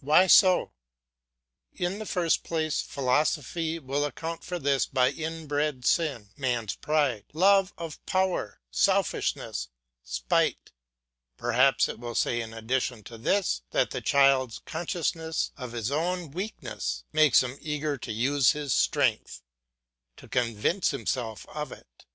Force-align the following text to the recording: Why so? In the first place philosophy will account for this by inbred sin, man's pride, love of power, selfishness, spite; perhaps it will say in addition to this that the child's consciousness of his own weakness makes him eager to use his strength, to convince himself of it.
Why 0.00 0.28
so? 0.28 0.72
In 1.74 1.98
the 1.98 2.06
first 2.06 2.42
place 2.42 2.80
philosophy 2.80 3.78
will 3.78 4.06
account 4.06 4.42
for 4.42 4.58
this 4.58 4.86
by 4.86 5.10
inbred 5.10 5.84
sin, 5.84 6.30
man's 6.38 6.74
pride, 6.76 7.26
love 7.34 7.74
of 7.76 8.02
power, 8.06 8.62
selfishness, 8.70 9.68
spite; 10.02 10.72
perhaps 11.36 11.86
it 11.86 11.98
will 12.00 12.14
say 12.14 12.40
in 12.40 12.54
addition 12.54 13.04
to 13.12 13.18
this 13.18 13.60
that 13.72 13.90
the 13.90 14.00
child's 14.00 14.60
consciousness 14.60 15.50
of 15.58 15.72
his 15.72 15.90
own 15.90 16.30
weakness 16.30 17.04
makes 17.12 17.42
him 17.42 17.58
eager 17.60 17.98
to 17.98 18.10
use 18.10 18.52
his 18.52 18.72
strength, 18.72 19.42
to 20.16 20.28
convince 20.28 20.92
himself 20.92 21.44
of 21.50 21.72
it. 21.72 22.06